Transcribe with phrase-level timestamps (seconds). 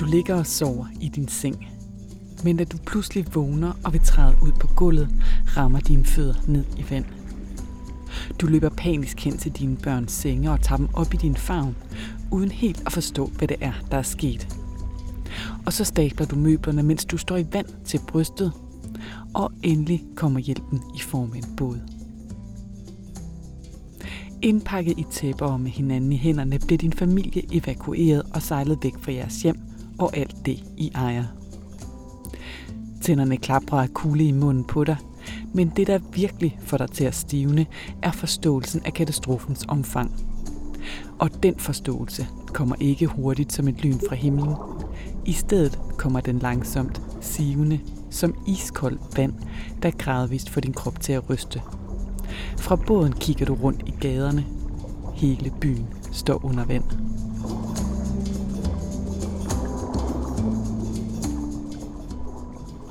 [0.00, 1.68] Du ligger og sover i din seng.
[2.44, 5.08] Men da du pludselig vågner og vil træde ud på gulvet,
[5.56, 7.04] rammer dine fødder ned i vand.
[8.40, 11.76] Du løber panisk hen til dine børns senge og tager dem op i din favn,
[12.30, 14.56] uden helt at forstå, hvad det er, der er sket.
[15.66, 18.52] Og så stabler du møblerne, mens du står i vand til brystet.
[19.34, 21.78] Og endelig kommer hjælpen i form af en båd.
[24.42, 28.94] Indpakket i tæpper og med hinanden i hænderne blev din familie evakueret og sejlet væk
[29.00, 29.71] fra jeres hjem
[30.02, 31.24] og alt det, I ejer.
[33.02, 34.96] Tænderne klapper af kugle i munden på dig,
[35.54, 37.66] men det, der virkelig får dig til at stivne,
[38.02, 40.12] er forståelsen af katastrofens omfang.
[41.18, 44.54] Og den forståelse kommer ikke hurtigt som et lyn fra himlen.
[45.26, 47.80] I stedet kommer den langsomt sivende
[48.10, 49.32] som iskoldt vand,
[49.82, 51.62] der gradvist får din krop til at ryste.
[52.58, 54.46] Fra båden kigger du rundt i gaderne.
[55.14, 56.84] Hele byen står under vand.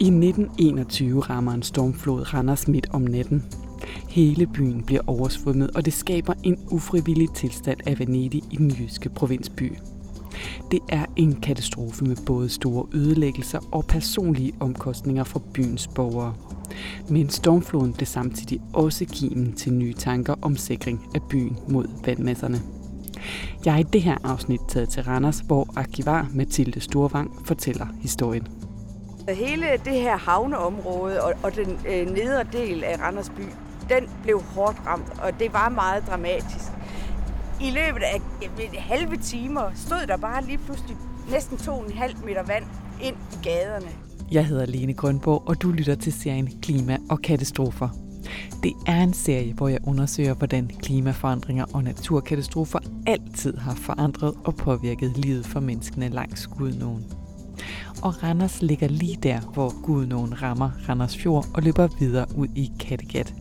[0.01, 3.43] I 1921 rammer en stormflod Randers midt om natten.
[4.09, 9.09] Hele byen bliver oversvømmet, og det skaber en ufrivillig tilstand af Venedig i den jyske
[9.09, 9.73] provinsby.
[10.71, 16.33] Det er en katastrofe med både store ødelæggelser og personlige omkostninger for byens borgere.
[17.09, 22.61] Men stormfloden blev samtidig også kimen til nye tanker om sikring af byen mod vandmasserne.
[23.65, 28.47] Jeg har i det her afsnit taget til Randers, hvor arkivar Mathilde Storvang fortæller historien.
[29.29, 33.41] Hele det her havneområde og, og den øh, nedre del af Randers by,
[33.89, 36.71] den blev hårdt ramt, og det var meget dramatisk.
[37.61, 38.21] I løbet af
[38.79, 40.97] halve timer stod der bare lige pludselig
[41.31, 42.63] næsten 2,5 meter vand
[43.01, 43.89] ind i gaderne.
[44.31, 47.89] Jeg hedder Lene Grønborg, og du lytter til serien Klima og Katastrofer.
[48.63, 54.55] Det er en serie, hvor jeg undersøger, hvordan klimaforandringer og naturkatastrofer altid har forandret og
[54.55, 57.20] påvirket livet for menneskene langs Gudnåen.
[58.01, 62.71] Og Randers ligger lige der, hvor Gudnåen rammer Randers Fjord og løber videre ud i
[62.79, 63.33] Kattegat.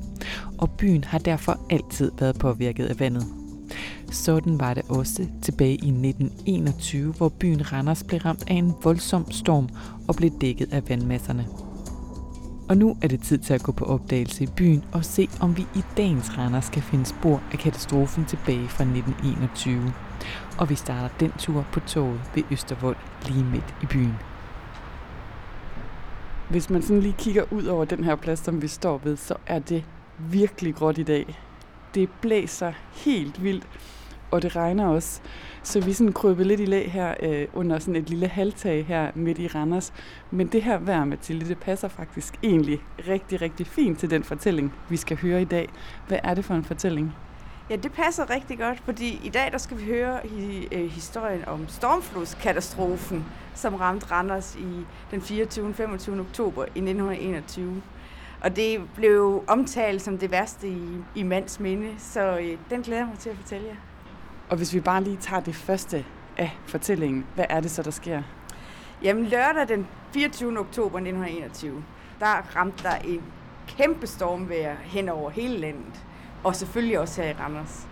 [0.59, 3.25] Og byen har derfor altid været påvirket af vandet.
[4.10, 9.31] Sådan var det også tilbage i 1921, hvor byen Randers blev ramt af en voldsom
[9.31, 9.69] storm
[10.09, 11.47] og blev dækket af vandmasserne.
[12.69, 15.56] Og nu er det tid til at gå på opdagelse i byen og se, om
[15.56, 19.93] vi i dagens Randers kan finde spor af katastrofen tilbage fra 1921.
[20.59, 24.30] Og vi starter den tur på toget ved Østervold lige midt i byen.
[26.50, 29.34] Hvis man sådan lige kigger ud over den her plads, som vi står ved, så
[29.47, 29.84] er det
[30.19, 31.38] virkelig gråt i dag.
[31.94, 33.69] Det blæser helt vildt,
[34.31, 35.21] og det regner også.
[35.62, 39.11] Så vi sådan krøbet lidt i lag her øh, under sådan et lille halvtag her
[39.15, 39.93] midt i Randers.
[40.31, 44.75] Men det her vejr, Mathilde, det passer faktisk egentlig rigtig, rigtig fint til den fortælling,
[44.88, 45.69] vi skal høre i dag.
[46.09, 47.15] Hvad er det for en fortælling?
[47.70, 50.20] Ja, det passer rigtig godt, fordi i dag der skal vi høre
[50.72, 55.69] øh, historien om stormflodskatastrofen, som ramte Randers i den 24.
[55.69, 56.20] og 25.
[56.20, 57.82] oktober i 1921.
[58.41, 63.00] Og det blev omtalt som det værste i, i mands minde, så øh, den glæder
[63.00, 63.76] jeg mig til at fortælle jer.
[64.48, 66.04] Og hvis vi bare lige tager det første
[66.37, 68.22] af fortællingen, hvad er det så, der sker?
[69.02, 70.58] Jamen lørdag den 24.
[70.58, 71.84] oktober 1921,
[72.20, 73.22] der ramte der en
[73.69, 76.04] kæmpe stormvejr hen over hele landet,
[76.45, 77.87] og selvfølgelig også her i Randers.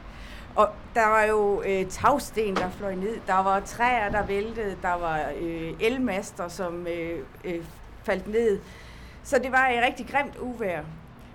[0.56, 4.94] Og der var jo øh, tagsten, der fløj ned, der var træer, der væltede, der
[4.94, 7.64] var øh, elmaster, som øh, øh,
[8.04, 8.60] faldt ned.
[9.22, 10.84] Så det var et rigtig grimt uvejr.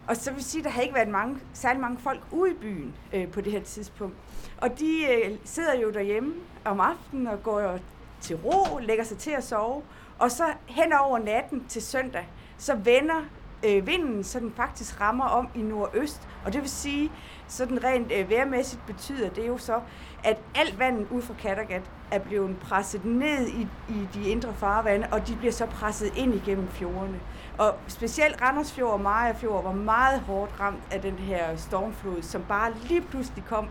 [0.07, 2.53] Og så vil sige, at der havde ikke været mange, særlig mange folk ude i
[2.53, 4.15] byen øh, på det her tidspunkt.
[4.57, 6.33] Og de øh, sidder jo derhjemme
[6.65, 7.79] om aftenen og går
[8.21, 9.81] til ro, lægger sig til at sove.
[10.19, 13.21] Og så hen over natten til søndag, så vender
[13.65, 16.27] øh, vinden, så den faktisk rammer om i nordøst.
[16.45, 17.11] Og det vil sige,
[17.47, 19.79] sådan rent øh, vejrmæssigt betyder det jo så,
[20.23, 25.07] at alt vandet ud fra Kattegat er blevet presset ned i, i de indre farvande,
[25.11, 27.19] og de bliver så presset ind igennem fjordene.
[27.57, 32.73] Og specielt Randersfjord og Majafjord var meget hårdt ramt af den her stormflod, som bare
[32.83, 33.67] lige pludselig kom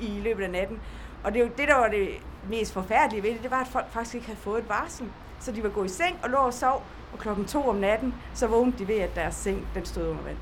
[0.00, 0.80] i løbet af natten.
[1.24, 2.08] Og det er jo det, der var det
[2.50, 5.06] mest forfærdelige ved det, det var, at folk faktisk ikke havde fået et varsel.
[5.44, 6.82] Så de var gået i seng og lå og sov,
[7.12, 10.22] og klokken to om natten, så vågnede de ved, at deres seng den stod under
[10.22, 10.36] vand.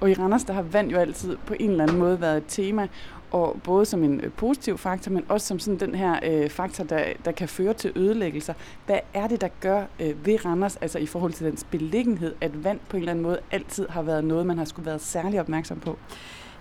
[0.00, 2.44] Og i Randers, der har vand jo altid på en eller anden måde været et
[2.48, 2.88] tema,
[3.30, 6.84] og både som en øh, positiv faktor, men også som sådan den her øh, faktor,
[6.84, 8.54] der, der kan føre til ødelæggelser.
[8.86, 12.64] Hvad er det, der gør øh, ved Randers, altså i forhold til dens beliggenhed, at
[12.64, 15.40] vand på en eller anden måde altid har været noget, man har skulle være særlig
[15.40, 15.98] opmærksom på?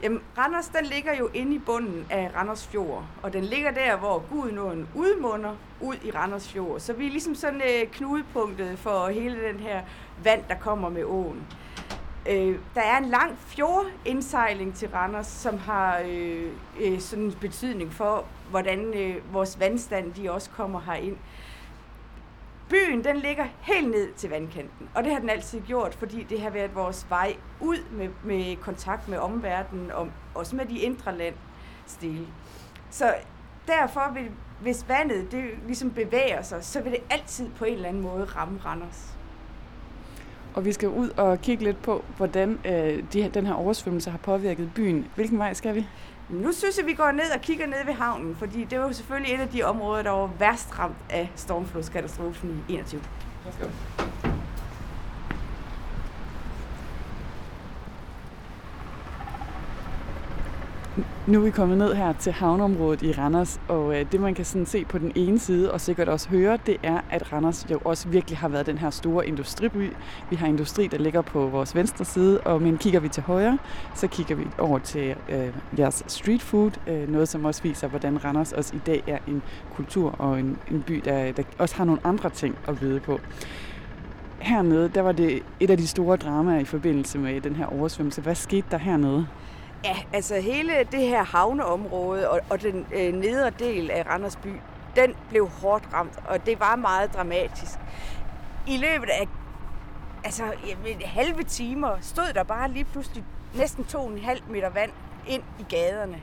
[0.04, 3.98] Jamen, Randers, den ligger jo inde i bunden af Randers Fjord, og den ligger der,
[3.98, 6.80] hvor Gudnåen udmunder ud i Randers Fjord.
[6.80, 9.82] Så vi er ligesom sådan øh, knudepunktet for hele den her
[10.24, 11.44] vand, der kommer med åen.
[12.30, 16.52] Øh, der er en lang fjordindsejling til Randers, som har øh,
[16.82, 21.18] øh, sådan en betydning for, hvordan øh, vores vandstand de også kommer herind
[22.74, 26.42] byen den ligger helt ned til vandkanten, og det har den altid gjort, fordi det
[26.42, 31.18] har været vores vej ud med, med kontakt med omverdenen, og også med de indre
[31.18, 32.28] landsdele.
[32.90, 33.16] Så
[33.68, 34.32] derfor vil,
[34.62, 38.26] hvis vandet det ligesom bevæger sig, så vil det altid på en eller anden måde
[38.26, 39.13] ramme Randers.
[40.54, 44.18] Og vi skal ud og kigge lidt på, hvordan øh, de, den her oversvømmelse har
[44.18, 45.08] påvirket byen.
[45.16, 45.88] Hvilken vej skal vi?
[46.30, 48.94] Nu synes jeg, vi går ned og kigger ned ved havnen, fordi det var jo
[48.94, 53.02] selvfølgelig et af de områder, der var værst ramt af stormflodskatastrofen i 21.
[53.46, 54.03] Let's go.
[61.28, 64.46] Nu er vi kommet ned her til havneområdet i Randers, og øh, det man kan
[64.46, 67.80] sådan se på den ene side, og sikkert også høre, det er, at Randers jo
[67.86, 69.94] også virkelig har været den her store industriby.
[70.30, 73.58] Vi har industri, der ligger på vores venstre side, og men kigger vi til højre,
[73.96, 78.26] så kigger vi over til øh, jeres street food, øh, noget som også viser, hvordan
[78.26, 79.42] Randers også i dag er en
[79.76, 83.20] kultur og en, en by, der, der også har nogle andre ting at byde på
[84.40, 88.22] hernede, der var det et af de store dramaer i forbindelse med den her oversvømmelse.
[88.22, 89.28] Hvad skete der hernede?
[89.84, 94.52] Ja, altså hele det her havneområde og, og den øh, nedre del af Randers by,
[94.96, 97.72] den blev hårdt ramt, og det var meget dramatisk.
[98.68, 99.28] I løbet af
[100.24, 103.24] altså, jamen, halve timer stod der bare lige pludselig
[103.56, 104.92] næsten 2,5 meter vand
[105.28, 106.22] ind i gaderne.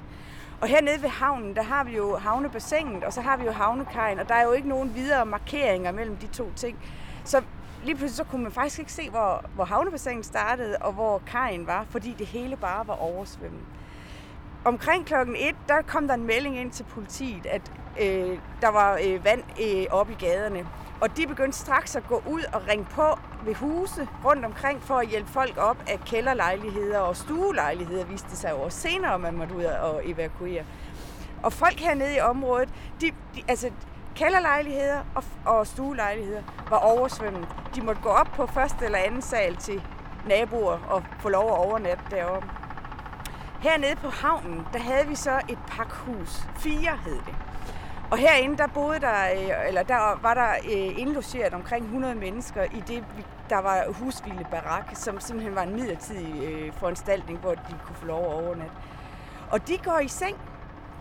[0.60, 4.18] Og hernede ved havnen, der har vi jo havnebassinet, og så har vi jo havnekajen,
[4.18, 6.78] og der er jo ikke nogen videre markeringer mellem de to ting.
[7.24, 7.42] Så
[7.84, 11.66] lige pludselig så kunne man faktisk ikke se, hvor, hvor havnebassinet startede, og hvor kajen
[11.66, 13.64] var, fordi det hele bare var oversvømmet.
[14.64, 19.00] Omkring klokken 1, der kom der en melding ind til politiet, at øh, der var
[19.06, 20.66] øh, vand øh, oppe i gaderne.
[21.00, 24.94] Og de begyndte straks at gå ud og ringe på ved huse rundt omkring for
[24.94, 29.54] at hjælpe folk op af kælderlejligheder og stuelejligheder, viste det sig over senere, man måtte
[29.54, 30.64] ud og evakuere.
[31.42, 32.68] Og folk hernede i området,
[33.00, 33.70] de, de, altså,
[34.20, 37.48] kælderlejligheder og, og stuelejligheder var oversvømmet.
[37.74, 39.82] De måtte gå op på første eller anden sal til
[40.28, 42.48] naboer og få lov at overnatte deroppe.
[43.60, 46.42] Hernede på havnen, der havde vi så et pakhus.
[46.56, 47.34] Fire hed det.
[48.10, 52.62] Og herinde, der boede der, øh, eller der var der øh, indlogeret omkring 100 mennesker
[52.62, 53.04] i det,
[53.50, 58.06] der var husvile barak, som simpelthen var en midlertidig øh, foranstaltning, hvor de kunne få
[58.06, 58.76] lov at overnatte.
[59.50, 60.36] Og de går i seng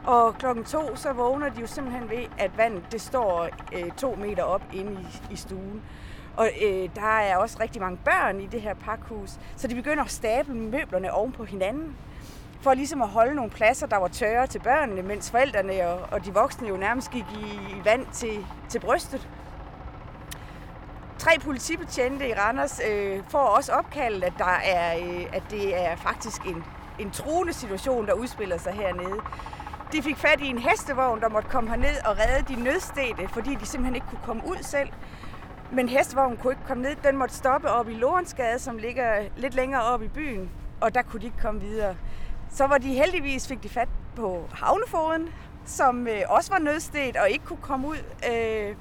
[0.06, 4.16] og klokken to, så vågner de jo simpelthen ved, at vandet det står øh, to
[4.16, 5.82] meter op inde i, i stuen.
[6.38, 10.04] Og øh, der er også rigtig mange børn i det her pakhus, så de begynder
[10.04, 11.96] at stable møblerne oven på hinanden,
[12.62, 16.26] for ligesom at holde nogle pladser, der var tørre til børnene, mens forældrene og, og
[16.26, 19.30] de voksne jo nærmest gik i, i vand til, til brystet.
[21.18, 25.96] Tre politibetjente i Randers øh, får også opkaldet, at, der er, øh, at det er
[25.96, 26.64] faktisk en,
[27.00, 29.22] en truende situation, der udspiller sig hernede.
[29.92, 33.56] De fik fat i en hestevogn, der måtte komme herned og redde de nødstede, fordi
[33.56, 34.90] de simpelthen ikke kunne komme ud selv.
[35.72, 36.96] Men hestevognen kunne ikke komme ned.
[37.04, 40.50] Den måtte stoppe op i Lorensgade, som ligger lidt længere op i byen,
[40.82, 41.96] og der kunne de ikke komme videre.
[42.52, 45.30] Så var de heldigvis fik de fat på havnefoden,
[45.66, 48.04] som øh, også var nødstedt og ikke kunne komme ud.
[48.32, 48.76] Øh,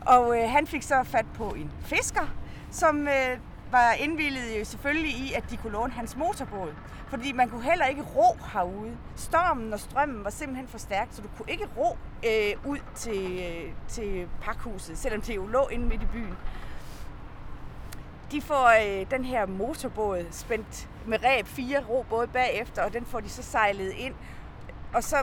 [0.00, 2.28] og øh, han fik så fat på en fisker,
[2.70, 3.38] som øh,
[3.72, 6.74] var indvillet jo selvfølgelig i, at de kunne låne hans motorbåd.
[7.08, 8.96] Fordi man kunne heller ikke ro herude.
[9.16, 13.40] Stormen og strømmen var simpelthen for stærk, så du kunne ikke ro øh, ud til,
[13.40, 16.36] øh, til pakhuset, selvom det jo lå inde midt i byen.
[18.32, 23.20] De får øh, den her motorbåd spændt med ræb, fire robåde bagefter, og den får
[23.20, 24.14] de så sejlet ind.
[24.94, 25.16] Og så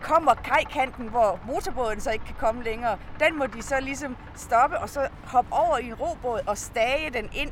[0.00, 2.98] kommer kajkanten, hvor motorbåden så ikke kan komme længere.
[3.20, 7.10] Den må de så ligesom stoppe og så hoppe over i en robåd og stage
[7.10, 7.50] den ind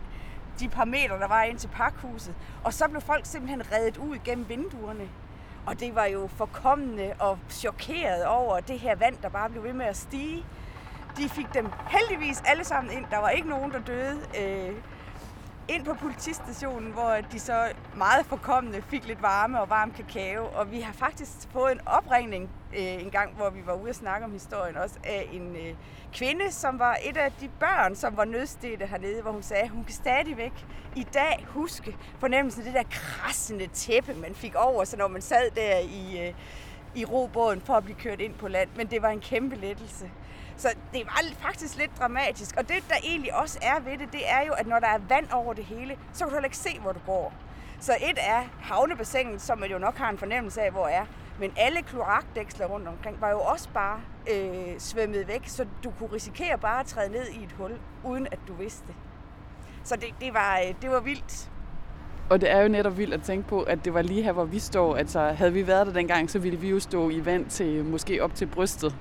[0.60, 2.34] de par meter, der var ind til pakhuset.
[2.64, 5.08] Og så blev folk simpelthen reddet ud gennem vinduerne.
[5.66, 9.72] Og det var jo forkommende og chokeret over det her vand, der bare blev ved
[9.72, 10.44] med at stige.
[11.16, 13.04] De fik dem heldigvis alle sammen ind.
[13.10, 14.20] Der var ikke nogen, der døde.
[14.40, 14.75] Øh,
[15.68, 20.44] ind på politistationen, hvor de så meget forkommende fik lidt varme og varm kakao.
[20.54, 23.94] Og vi har faktisk fået en opringning øh, en gang, hvor vi var ude og
[23.94, 25.75] snakke om historien også, af en øh,
[26.12, 29.68] kvinde, som var et af de børn, som var nødstede hernede, hvor hun sagde, at
[29.68, 34.85] hun kan stadigvæk i dag huske fornemmelsen af det der krassende tæppe, man fik over
[34.85, 36.35] så når man sad der i, øh,
[36.94, 38.68] i robåden for at blive kørt ind på land.
[38.76, 40.11] Men det var en kæmpe lettelse.
[40.56, 42.56] Så det var faktisk lidt dramatisk.
[42.56, 44.98] Og det, der egentlig også er ved det, det er jo, at når der er
[45.08, 47.32] vand over det hele, så kan du heller ikke se, hvor du går.
[47.80, 51.04] Så et er havnebassinet, som man jo nok har en fornemmelse af, hvor er.
[51.40, 56.12] Men alle kloakdæksler rundt omkring var jo også bare øh, svømmet væk, så du kunne
[56.12, 57.72] risikere bare at træde ned i et hul,
[58.04, 58.94] uden at du vidste det.
[59.84, 61.50] Så det, det, var, øh, det var vildt.
[62.30, 64.44] Og det er jo netop vildt at tænke på, at det var lige her, hvor
[64.44, 64.96] vi står.
[64.96, 68.22] Altså, havde vi været der dengang, så ville vi jo stå i vand til måske
[68.22, 68.96] op til brystet.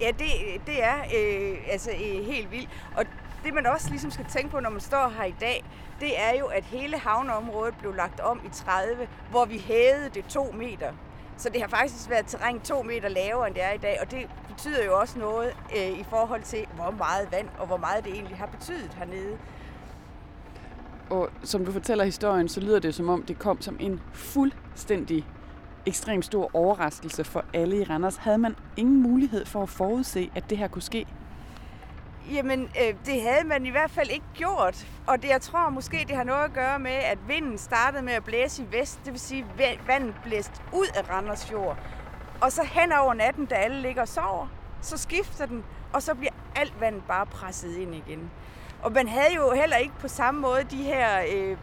[0.00, 0.26] Ja, det,
[0.66, 2.68] det er øh, altså øh, helt vildt.
[2.96, 3.04] Og
[3.44, 5.64] det man også ligesom skal tænke på, når man står her i dag,
[6.00, 10.24] det er jo, at hele havneområdet blev lagt om i 30, hvor vi hævede det
[10.24, 10.92] to meter.
[11.36, 14.10] Så det har faktisk været terræn to meter lavere, end det er i dag, og
[14.10, 18.04] det betyder jo også noget øh, i forhold til, hvor meget vand og hvor meget
[18.04, 19.38] det egentlig har betydet hernede.
[21.10, 25.26] Og som du fortæller historien, så lyder det som om, det kom som en fuldstændig
[25.86, 28.16] ekstremt stor overraskelse for alle i Randers.
[28.16, 31.06] Havde man ingen mulighed for at forudse, at det her kunne ske?
[32.32, 34.86] Jamen, øh, det havde man i hvert fald ikke gjort.
[35.06, 38.12] Og det, jeg tror måske, det har noget at gøre med, at vinden startede med
[38.12, 39.00] at blæse i vest.
[39.04, 41.78] Det vil sige, at vandet blæste ud af Randers Fjord.
[42.40, 44.46] Og så hen over natten, da alle ligger og sover,
[44.80, 48.30] så skifter den, og så bliver alt vandet bare presset ind igen.
[48.82, 51.56] Og man havde jo heller ikke på samme måde de her øh,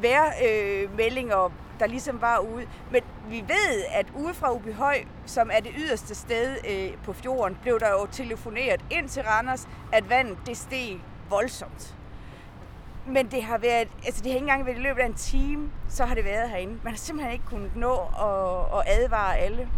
[0.00, 1.50] vejrmeldinger, øh,
[1.80, 2.66] der ligesom var ude.
[2.90, 7.58] Men vi ved, at ude fra Ubihøj, som er det yderste sted øh, på fjorden,
[7.62, 11.00] blev der jo telefoneret ind til Randers, at vandet det steg
[11.30, 11.96] voldsomt.
[13.06, 15.70] Men det har været, altså det har ikke engang været i løbet af en time,
[15.88, 16.78] så har det været herinde.
[16.82, 19.68] Man har simpelthen ikke kunnet nå at, at advare alle.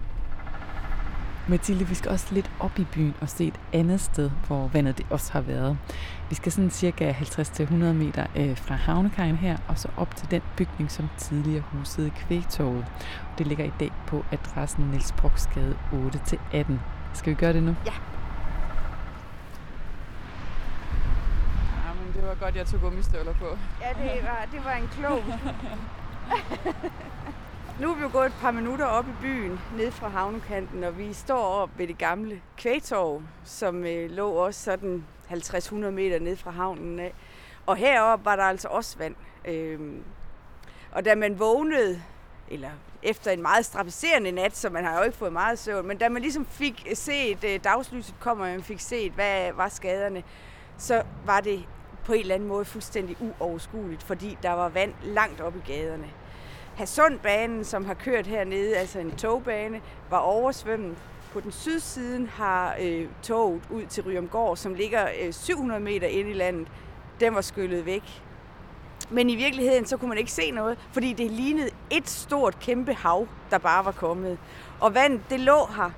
[1.49, 4.99] Mathilde, vi skal også lidt op i byen og se et andet sted, hvor vandet
[4.99, 5.79] det også har været.
[6.29, 10.43] Vi skal sådan cirka 50-100 meter øh, fra havnekajen her, og så op til den
[10.57, 12.87] bygning, som tidligere husede Kvægtorvet.
[13.39, 16.73] Det ligger i dag på adressen Niels Broksgade 8-18.
[17.15, 17.77] Skal vi gøre det nu?
[17.87, 17.93] Ja.
[21.87, 23.59] Ja, men det var godt, jeg tog gummistøvler på.
[23.81, 25.23] Ja, det var, det var en klog.
[27.81, 30.99] Nu er vi jo gået et par minutter op i byen, ned fra havnekanten, og
[30.99, 36.37] vi står op ved det gamle kvægtorv, som øh, lå også sådan 50-100 meter ned
[36.37, 37.15] fra havnen af.
[37.67, 39.15] Og heroppe var der altså også vand.
[39.45, 40.03] Øhm,
[40.93, 42.03] og da man vågnede,
[42.49, 42.71] eller
[43.03, 46.09] efter en meget strapacerende nat, så man har jo ikke fået meget søvn, men da
[46.09, 50.23] man ligesom fik set, øh, dagslyset kommer, og man fik set, hvad var skaderne,
[50.79, 51.65] så var det
[52.05, 56.11] på en eller anden måde fuldstændig uoverskueligt, fordi der var vand langt op i gaderne.
[56.79, 59.81] Hasundbanen, som har kørt hernede, altså en togbane,
[60.11, 60.97] var oversvømmet.
[61.33, 66.29] På den sydsiden har øh, toget ud til Ryomgård, som ligger øh, 700 meter ind
[66.29, 66.69] i landet,
[67.21, 68.23] den var skyllet væk.
[69.11, 72.95] Men i virkeligheden, så kunne man ikke se noget, fordi det lignede et stort, kæmpe
[72.95, 74.39] hav, der bare var kommet.
[74.81, 75.91] Og vandet, det lå her.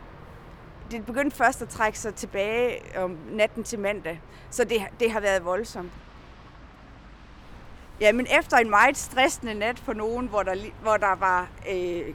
[0.90, 4.20] Det begyndte først at trække sig tilbage om natten til mandag,
[4.50, 5.92] så det, det har været voldsomt.
[8.00, 12.14] Ja, men efter en meget stressende nat for nogen, hvor der, hvor der var øh,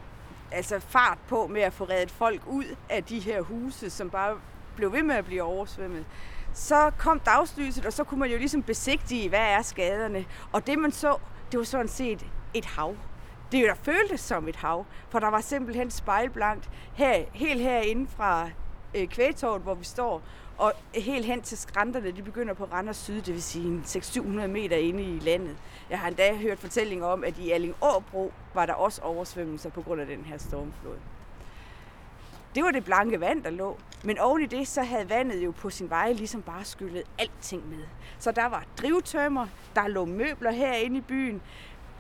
[0.52, 4.38] altså fart på med at få reddet folk ud af de her huse, som bare
[4.76, 6.06] blev ved med at blive oversvømmet,
[6.54, 10.26] så kom dagslyset, og så kunne man jo ligesom besigtige, hvad er skaderne.
[10.52, 11.18] Og det man så,
[11.52, 12.96] det var sådan set et hav.
[13.52, 18.08] Det jo der føltes som et hav, for der var simpelthen spejlblankt her, helt herinde
[18.18, 18.50] fra
[18.96, 20.22] øh, kvægtorvet, hvor vi står,
[20.58, 24.78] og helt hen til skrænterne, de begynder på Randers Syd, det vil sige 600-700 meter
[24.78, 25.58] inde i landet.
[25.90, 30.02] Jeg har endda hørt fortællinger om, at i Allingåbro var der også oversvømmelser på grund
[30.02, 30.98] af den her stormflod.
[32.56, 33.78] Det var det blanke vand, der lå.
[34.04, 37.70] Men oven i det, så havde vandet jo på sin vej ligesom bare skyllet alting
[37.70, 37.84] med.
[38.20, 41.42] Så der var drivtømmer, der lå møbler herinde i byen,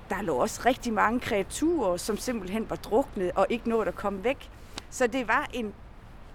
[0.09, 4.23] der lå også rigtig mange kreaturer, som simpelthen var druknet og ikke nåede at komme
[4.23, 4.49] væk.
[4.89, 5.73] Så det var en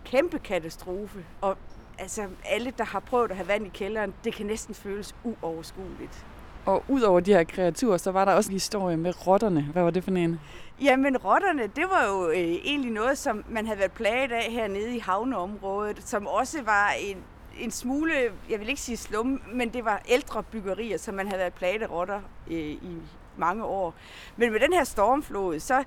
[0.05, 1.57] kæmpe katastrofe, og
[2.01, 6.25] altså alle, der har prøvet at have vand i kælderen, det kan næsten føles uoverskueligt.
[6.67, 9.63] Og udover de her kreaturer, så var der også en historie med rotterne.
[9.73, 10.41] Hvad var det for en?
[10.83, 14.97] Jamen, rotterne, det var jo øh, egentlig noget, som man havde været plaget af hernede
[14.97, 17.17] i havneområdet, som også var en,
[17.59, 18.13] en smule,
[18.51, 21.83] jeg vil ikke sige slum, men det var ældre byggerier, som man havde været plaget
[21.83, 22.97] af rotter øh, i
[23.37, 23.95] mange år.
[24.37, 25.85] Men med den her stormflod, så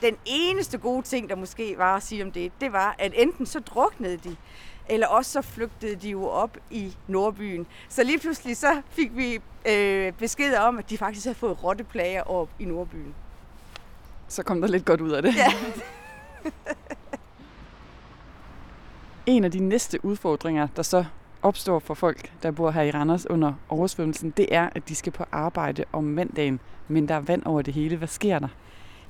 [0.00, 3.46] den eneste gode ting, der måske var at sige om det, det var, at enten
[3.46, 4.36] så druknede de,
[4.88, 7.66] eller også så flygtede de jo op i Nordbyen.
[7.88, 12.22] Så lige pludselig så fik vi øh, besked om, at de faktisk havde fået rotteplager
[12.22, 13.14] op i Nordbyen.
[14.28, 15.36] Så kom der lidt godt ud af det.
[15.36, 15.52] Ja.
[19.26, 21.04] en af de næste udfordringer, der så
[21.42, 25.12] opstår for folk, der bor her i Randers under oversvømmelsen, det er, at de skal
[25.12, 27.96] på arbejde om mandagen, men der er vand over det hele.
[27.96, 28.48] Hvad sker der?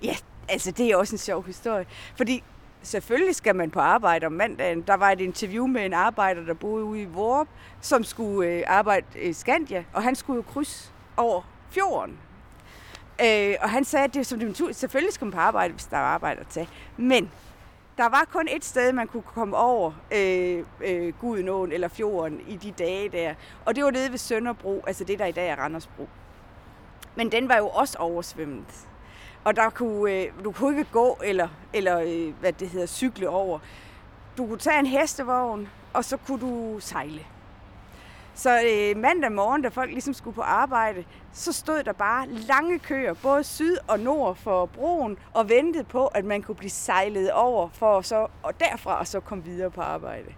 [0.03, 0.17] Ja,
[0.49, 1.87] altså det er også en sjov historie.
[2.17, 2.43] Fordi
[2.83, 4.83] selvfølgelig skal man på arbejde om mandagen.
[4.83, 7.49] Der var et interview med en arbejder, der boede ude i Vorp,
[7.81, 12.19] som skulle øh, arbejde i Skandia, og han skulle jo krydse over fjorden.
[13.25, 15.97] Øh, og han sagde, at det som det selvfølgelig skal man på arbejde, hvis der
[15.97, 16.69] er arbejde at tage.
[16.97, 17.31] Men
[17.99, 22.57] der var kun et sted, man kunne komme over øh, øh, Gudenåen eller fjorden i
[22.57, 23.35] de dage der.
[23.65, 26.09] Og det var nede ved Sønderbro, altså det der i dag er Randersbro.
[27.17, 28.87] Men den var jo også oversvømmet.
[29.49, 33.29] Og der kunne, øh, du kunne ikke gå eller, eller øh, hvad det hedder, cykle
[33.29, 33.59] over.
[34.39, 37.27] Du kunne tage en hestevogn, og så kunne du sejle.
[38.35, 42.79] Så øh, mandag morgen, da folk ligesom skulle på arbejde, så stod der bare lange
[42.79, 47.33] køer, både syd og nord for broen, og ventede på, at man kunne blive sejlet
[47.33, 50.35] over, for så, og derfra og så komme videre på arbejde.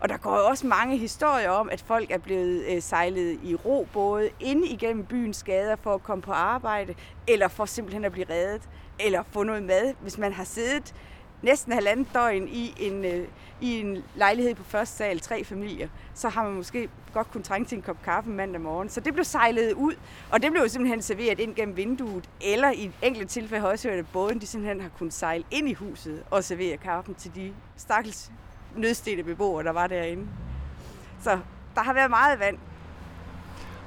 [0.00, 3.54] Og der går jo også mange historier om, at folk er blevet øh, sejlet i
[3.54, 6.94] ro, både inde igennem byens gader for at komme på arbejde,
[7.28, 8.62] eller for simpelthen at blive reddet,
[9.00, 10.94] eller få noget mad, hvis man har siddet
[11.42, 13.28] næsten halvandet døgn i en, øh,
[13.60, 17.66] i en lejlighed på første sal, tre familier, så har man måske godt kunne trænge
[17.66, 18.88] til en kop kaffe mandag morgen.
[18.88, 19.94] Så det blev sejlet ud,
[20.30, 23.88] og det blev jo simpelthen serveret ind gennem vinduet, eller i enkelte tilfælde har også
[23.88, 27.34] hørt, at båden de simpelthen har kunnet sejle ind i huset og servere kaffen til
[27.34, 28.30] de stakkels
[28.78, 30.26] nødstede beboere, der var derinde.
[31.22, 31.38] Så
[31.74, 32.58] der har været meget vand.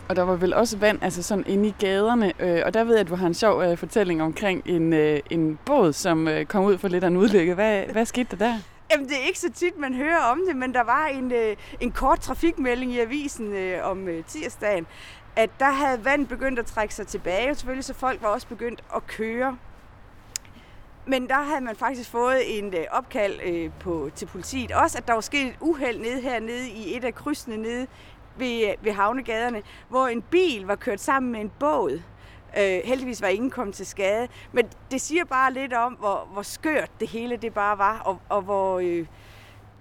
[0.10, 2.94] Og der var vel også vand altså sådan inde i gaderne, øh, og der ved
[2.94, 6.46] jeg, at du har en sjov øh, fortælling omkring en, øh, en båd, som øh,
[6.46, 7.54] kom ud for lidt af en udlykke.
[7.54, 8.60] Hvad, hvad skete der der?
[8.92, 11.56] Jamen, det er ikke så tit, man hører om det, men der var en, øh,
[11.80, 14.88] en kort trafikmelding i avisen øh, om øh, tirsdagen,
[15.36, 18.84] at der havde vand begyndt at trække sig tilbage, selvfølgelig, så folk var også begyndt
[18.96, 19.58] at køre.
[21.10, 24.72] Men der havde man faktisk fået en øh, opkald øh, på, til politiet.
[24.72, 27.88] Også, at der var sket et uheld nede hernede i et af krydsene nede
[28.38, 32.02] ved, øh, ved havnegaderne, hvor en bil var kørt sammen med en båd.
[32.60, 34.28] Øh, heldigvis var ingen kommet til skade.
[34.52, 38.20] Men det siger bare lidt om, hvor, hvor skørt det hele det bare var, og,
[38.30, 39.06] og hvor øh,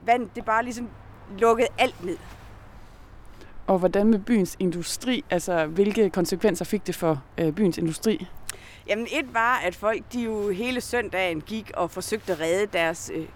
[0.06, 0.88] vand det bare ligesom
[1.38, 2.16] lukkede alt ned.
[3.66, 5.24] Og hvordan med byens industri?
[5.30, 8.28] Altså, hvilke konsekvenser fik det for øh, byens industri?
[8.88, 13.10] Jamen, et var, at folk de jo hele søndagen gik og forsøgte at redde deres
[13.14, 13.28] øh,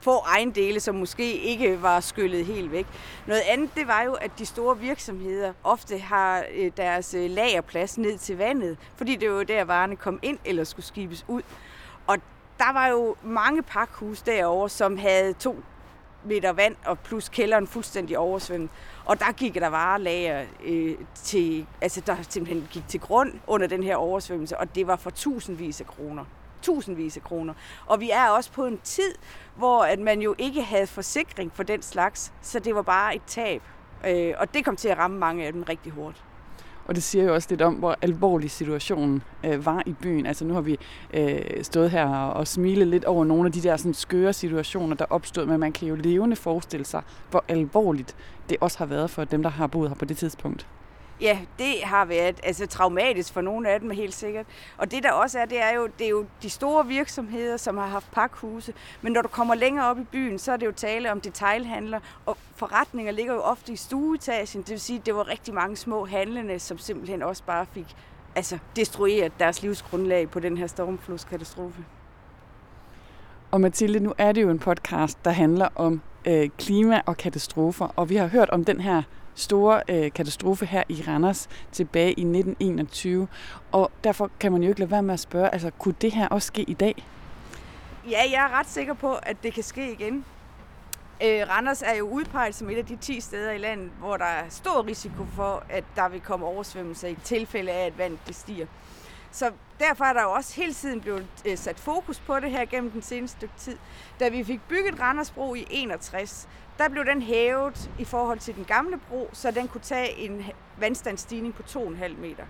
[0.00, 2.86] få ejendele, som måske ikke var skyllet helt væk.
[3.26, 7.98] Noget andet, det var jo, at de store virksomheder ofte har øh, deres øh, lagerplads
[7.98, 11.42] ned til vandet, fordi det var jo der, varerne kom ind eller skulle skibes ud.
[12.06, 12.16] Og
[12.58, 15.62] der var jo mange pakhus derovre, som havde to
[16.24, 18.70] meter vand og plus kælderen fuldstændig oversvømmet.
[19.06, 23.82] Og der gik der varelager øh, til, altså der simpelthen gik til grund under den
[23.82, 26.24] her oversvømmelse, og det var for tusindvis af kroner
[26.64, 27.54] tusindvis af kroner.
[27.86, 29.14] Og vi er også på en tid,
[29.56, 33.22] hvor at man jo ikke havde forsikring for den slags, så det var bare et
[33.26, 33.62] tab.
[34.06, 36.24] Øh, og det kom til at ramme mange af dem rigtig hårdt.
[36.86, 40.26] Og det siger jo også lidt om, hvor alvorlig situationen øh, var i byen.
[40.26, 40.78] Altså nu har vi
[41.14, 44.96] øh, stået her og, og smilet lidt over nogle af de der sådan, skøre situationer,
[44.96, 48.16] der opstod, men man kan jo levende forestille sig, hvor alvorligt
[48.48, 50.66] det også har været for dem, der har boet her på det tidspunkt.
[51.20, 54.46] Ja, det har været altså, traumatisk for nogle af dem helt sikkert.
[54.78, 57.76] Og det der også er, det er jo, det er jo de store virksomheder, som
[57.76, 58.74] har haft pakhuse.
[59.02, 62.00] Men når du kommer længere op i byen, så er det jo tale om detailhandler.
[62.26, 64.62] Og forretninger ligger jo ofte i stueetagen.
[64.62, 67.96] Det vil sige, at det var rigtig mange små handlende, som simpelthen også bare fik
[68.36, 71.84] altså, destrueret deres livsgrundlag på den her stormflodskatastrofe.
[73.50, 77.88] Og Mathilde, nu er det jo en podcast, der handler om øh, klima og katastrofer.
[77.96, 79.02] Og vi har hørt om den her
[79.34, 83.28] store øh, katastrofe her i Randers tilbage i 1921.
[83.72, 86.28] Og derfor kan man jo ikke lade være med at spørge, altså kunne det her
[86.28, 87.06] også ske i dag?
[88.10, 90.24] Ja, jeg er ret sikker på, at det kan ske igen.
[91.22, 94.24] Øh, Randers er jo udpeget som et af de 10 steder i landet, hvor der
[94.24, 98.36] er stor risiko for, at der vil komme oversvømmelser i tilfælde af, at vandet det
[98.36, 98.66] stiger.
[99.30, 102.64] Så derfor er der jo også hele tiden blevet øh, sat fokus på det her
[102.64, 103.78] gennem den seneste stykke tid.
[104.20, 108.64] Da vi fik bygget Randersbro i 61, der blev den hævet i forhold til den
[108.64, 110.44] gamle bro, så den kunne tage en
[110.78, 112.44] vandstandsstigning på 2,5 meter.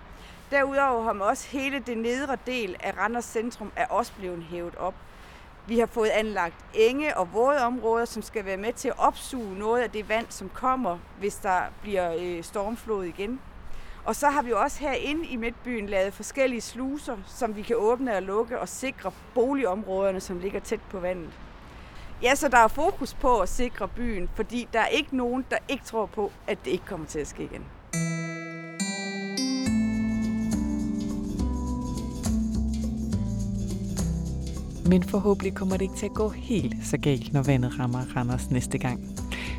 [0.51, 4.75] Derudover har man også hele det nedre del af Randers centrum er også blevet hævet
[4.77, 4.95] op.
[5.67, 9.59] Vi har fået anlagt enge og våde områder, som skal være med til at opsuge
[9.59, 13.41] noget af det vand, som kommer, hvis der bliver øh, stormflod igen.
[14.05, 18.17] Og så har vi også herinde i Midtbyen lavet forskellige sluser, som vi kan åbne
[18.17, 21.31] og lukke og sikre boligområderne, som ligger tæt på vandet.
[22.23, 25.57] Ja, så der er fokus på at sikre byen, fordi der er ikke nogen, der
[25.69, 27.63] ikke tror på, at det ikke kommer til at ske igen.
[34.87, 38.51] Men forhåbentlig kommer det ikke til at gå helt så galt, når vandet rammer Randers
[38.51, 39.01] næste gang.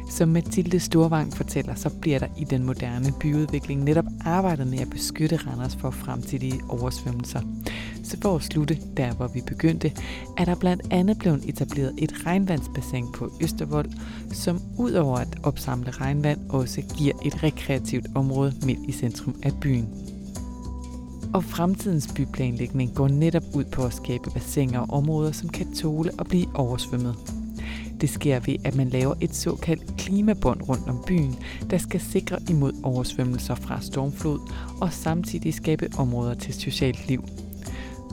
[0.10, 4.89] Som Mathilde Storvang fortæller, så bliver der i den moderne byudvikling netop arbejdet med at
[4.89, 7.41] beskytte Randers for fremtidige oversvømmelser.
[8.06, 9.91] Så for at slutte der, hvor vi begyndte,
[10.38, 13.89] er der blandt andet blevet etableret et regnvandsbassin på Østervold,
[14.32, 19.89] som udover at opsamle regnvand også giver et rekreativt område midt i centrum af byen.
[21.34, 26.12] Og fremtidens byplanlægning går netop ud på at skabe bassiner og områder, som kan tåle
[26.20, 27.15] at blive oversvømmet.
[28.02, 31.36] Det sker ved, at man laver et såkaldt klimabånd rundt om byen,
[31.70, 34.39] der skal sikre imod oversvømmelser fra stormflod
[34.82, 37.24] og samtidig skabe områder til socialt liv.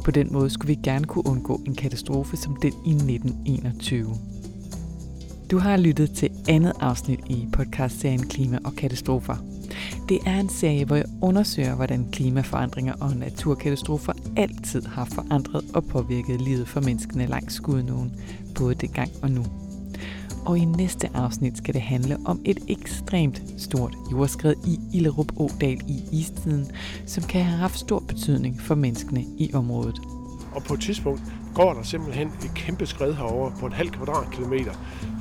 [0.05, 4.15] På den måde skulle vi gerne kunne undgå en katastrofe som den i 1921.
[5.51, 9.37] Du har lyttet til andet afsnit i podcastserien Klima og Katastrofer.
[10.09, 15.85] Det er en serie, hvor jeg undersøger, hvordan klimaforandringer og naturkatastrofer altid har forandret og
[15.85, 18.13] påvirket livet for menneskene langs Skudnåen,
[18.59, 19.45] både dengang og nu.
[20.47, 25.81] Og i næste afsnit skal det handle om et ekstremt stort jordskred i Illerup Ådal
[25.89, 26.67] i istiden,
[27.07, 30.01] som kan have haft stor betydning for menneskene i området.
[30.55, 31.23] Og på et tidspunkt
[31.55, 34.73] går der simpelthen et kæmpe skred herover på en halv kvadratkilometer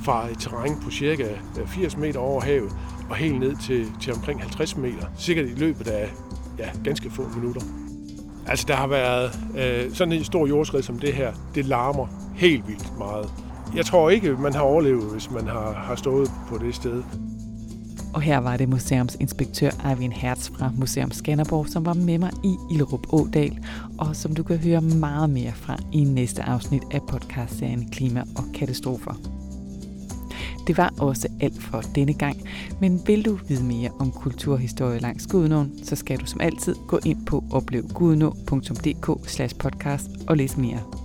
[0.04, 1.28] fra et terræn på cirka
[1.60, 2.72] øh, 80 meter over havet
[3.10, 5.06] og helt ned til, til omkring 50 meter.
[5.16, 6.12] Sikkert i løbet af
[6.58, 7.60] ja, ganske få minutter.
[8.46, 12.68] Altså der har været øh, sådan en stor jordskred som det her, det larmer helt
[12.68, 13.51] vildt meget.
[13.76, 17.02] Jeg tror ikke, man har overlevet, hvis man har, har stået på det sted.
[18.14, 22.56] Og her var det museumsinspektør Eivind Hertz fra Museum Skanderborg, som var med mig i
[22.70, 23.58] Ilrup Ådal,
[23.98, 28.44] og som du kan høre meget mere fra i næste afsnit af podcastserien Klima og
[28.54, 29.14] Katastrofer.
[30.66, 32.36] Det var også alt for denne gang,
[32.80, 36.98] men vil du vide mere om kulturhistorie langs Gudnåen, så skal du som altid gå
[37.04, 41.01] ind på oplevgudnå.dk podcast og læse mere.